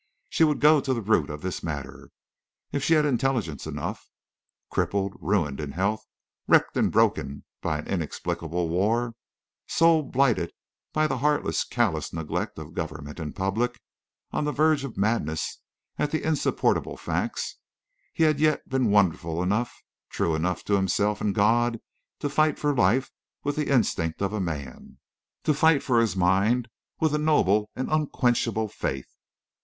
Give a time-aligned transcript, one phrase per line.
[0.29, 2.09] She would go to the root of this matter,
[2.71, 4.09] if she had intelligence enough.
[4.71, 6.03] Crippled, ruined in health,
[6.47, 9.13] wrecked and broken by an inexplicable war,
[9.67, 10.53] soul blighted
[10.91, 13.79] by the heartless, callous neglect of government and public,
[14.31, 15.59] on the verge of madness
[15.99, 17.57] at the insupportable facts,
[18.11, 21.79] he had yet been wonderful enough, true enough to himself and God,
[22.21, 23.11] to fight for life
[23.43, 24.97] with the instinct of a man,
[25.43, 29.13] to fight for his mind with a noble and unquenchable faith.